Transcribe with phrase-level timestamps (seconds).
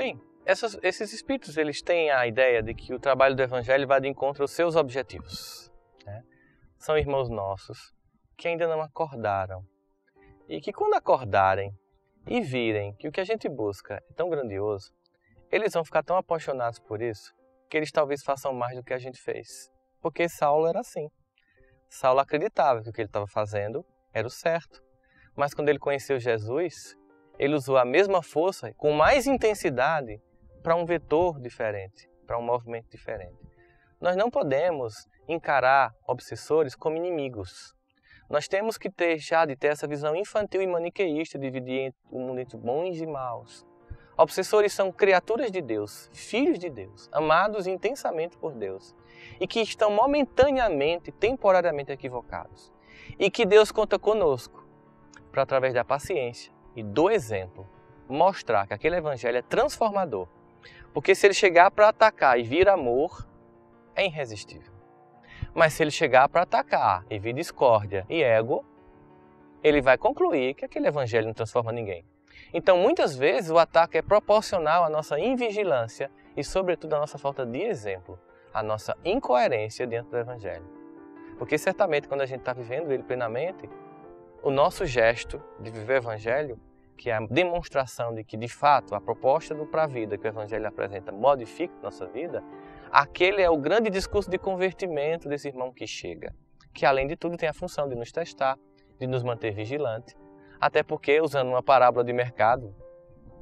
[0.00, 4.00] Bem, essas, esses espíritos eles têm a ideia de que o trabalho do Evangelho vai
[4.00, 5.70] de encontro aos seus objetivos.
[6.06, 6.22] Né?
[6.78, 7.92] São irmãos nossos
[8.34, 9.62] que ainda não acordaram
[10.48, 11.70] e que quando acordarem
[12.26, 14.90] e virem que o que a gente busca é tão grandioso,
[15.52, 17.30] eles vão ficar tão apaixonados por isso
[17.68, 19.70] que eles talvez façam mais do que a gente fez.
[20.00, 21.10] Porque Saulo era assim.
[21.90, 24.82] Saulo acreditava que o que ele estava fazendo era o certo.
[25.36, 26.96] Mas quando ele conheceu Jesus,
[27.40, 30.20] ele usou a mesma força com mais intensidade
[30.62, 33.34] para um vetor diferente, para um movimento diferente.
[33.98, 37.74] Nós não podemos encarar obsessores como inimigos.
[38.28, 42.40] Nós temos que deixar de ter essa visão infantil e maniqueísta, de dividir o mundo
[42.40, 43.66] entre bons e maus.
[44.18, 48.94] Obsessores são criaturas de Deus, filhos de Deus, amados intensamente por Deus
[49.40, 52.70] e que estão momentaneamente, temporariamente equivocados.
[53.18, 54.62] E que Deus conta conosco
[55.32, 57.68] para, através da paciência e do exemplo,
[58.08, 60.28] mostrar que aquele evangelho é transformador.
[60.92, 63.26] Porque se ele chegar para atacar e vir amor,
[63.94, 64.72] é irresistível.
[65.54, 68.64] Mas se ele chegar para atacar e vir discórdia e ego,
[69.62, 72.04] ele vai concluir que aquele evangelho não transforma ninguém.
[72.52, 77.44] Então, muitas vezes, o ataque é proporcional à nossa invigilância e, sobretudo, à nossa falta
[77.44, 78.18] de exemplo,
[78.52, 80.64] à nossa incoerência diante do Evangelho.
[81.38, 83.68] Porque, certamente, quando a gente está vivendo ele plenamente,
[84.42, 86.58] o nosso gesto de viver o Evangelho,
[86.96, 90.26] que é a demonstração de que, de fato, a proposta do para a vida que
[90.26, 92.42] o Evangelho apresenta modifica nossa vida,
[92.90, 96.34] aquele é o grande discurso de convertimento desse irmão que chega,
[96.74, 98.58] que, além de tudo, tem a função de nos testar,
[98.98, 100.14] de nos manter vigilante
[100.60, 102.74] até porque, usando uma parábola de mercado,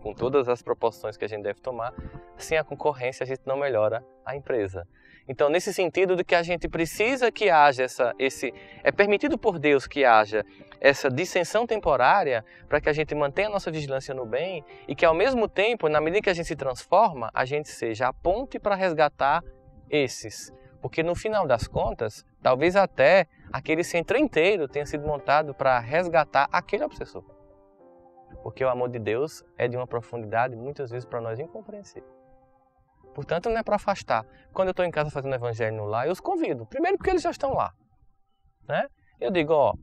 [0.00, 1.92] com todas as proporções que a gente deve tomar,
[2.36, 4.86] sem a concorrência a gente não melhora a empresa.
[5.28, 9.58] Então, nesse sentido de que a gente precisa que haja essa, esse, é permitido por
[9.58, 10.44] Deus que haja
[10.80, 15.04] essa dissensão temporária para que a gente mantenha a nossa vigilância no bem e que
[15.04, 18.58] ao mesmo tempo, na medida que a gente se transforma, a gente seja a ponte
[18.58, 19.44] para resgatar
[19.90, 20.50] esses.
[20.80, 26.48] Porque no final das contas, talvez até aquele centro inteiro tenha sido montado para resgatar
[26.50, 27.24] aquele obsessor.
[28.42, 32.08] Porque o amor de Deus é de uma profundidade muitas vezes para nós incompreensível.
[33.14, 34.24] Portanto, não é para afastar.
[34.52, 36.66] Quando eu estou em casa fazendo evangelho no lar, eu os convido.
[36.66, 37.72] Primeiro porque eles já estão lá.
[38.68, 38.86] Né?
[39.20, 39.74] Eu digo, ó,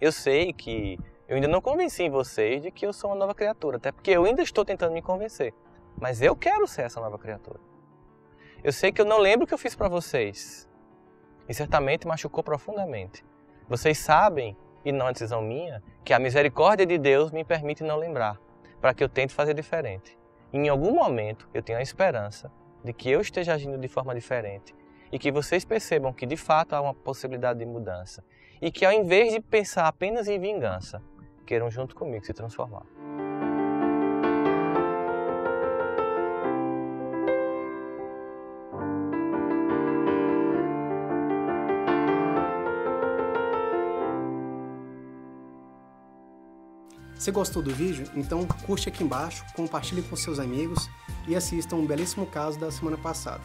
[0.00, 0.98] eu sei que
[1.28, 4.24] eu ainda não convenci vocês de que eu sou uma nova criatura, até porque eu
[4.24, 5.54] ainda estou tentando me convencer.
[5.96, 7.60] Mas eu quero ser essa nova criatura.
[8.64, 10.68] Eu sei que eu não lembro o que eu fiz para vocês,
[11.48, 13.24] e certamente machucou profundamente.
[13.68, 17.96] Vocês sabem, e não é decisão minha, que a misericórdia de Deus me permite não
[17.96, 18.38] lembrar,
[18.80, 20.18] para que eu tente fazer diferente.
[20.52, 22.50] Em algum momento eu tenho a esperança
[22.84, 24.74] de que eu esteja agindo de forma diferente
[25.12, 28.24] e que vocês percebam que de fato há uma possibilidade de mudança
[28.60, 31.02] e que ao invés de pensar apenas em vingança,
[31.46, 32.84] queiram junto comigo se transformar.
[47.20, 50.88] Se gostou do vídeo, então curte aqui embaixo, compartilhe com seus amigos
[51.28, 53.42] e assista um belíssimo caso da semana passada.